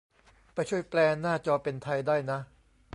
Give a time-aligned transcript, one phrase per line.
[0.53, 2.39] ไปช่วยแปลหน้าจอเป็นไทยได้นะ